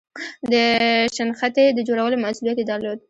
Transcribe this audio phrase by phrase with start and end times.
[0.51, 0.53] د
[1.15, 2.99] شنختې د جوړولو مسئولیت یې درلود.